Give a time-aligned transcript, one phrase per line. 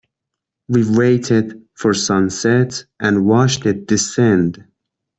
[0.67, 4.65] We waited for sunset and watched it descend.